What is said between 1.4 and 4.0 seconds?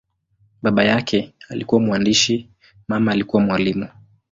alikuwa mwandishi, mama alikuwa mwalimu.